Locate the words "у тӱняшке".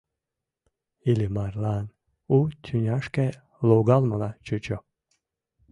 2.35-3.27